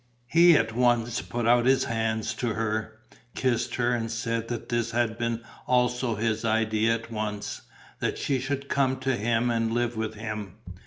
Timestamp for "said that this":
4.09-4.89